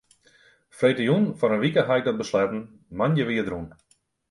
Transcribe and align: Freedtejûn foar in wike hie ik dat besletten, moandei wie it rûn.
Freedtejûn 0.77 1.23
foar 1.37 1.53
in 1.55 1.63
wike 1.65 1.81
hie 1.85 1.99
ik 2.01 2.07
dat 2.07 2.21
besletten, 2.21 2.61
moandei 2.97 3.25
wie 3.27 3.41
it 3.43 3.51
rûn. 3.51 3.67